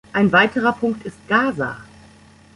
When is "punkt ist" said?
0.73-1.27